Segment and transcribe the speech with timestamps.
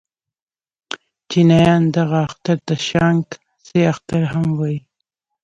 [1.29, 3.23] چينایان دغه اختر ته شانګ
[3.65, 4.79] سه اختر هم وايي.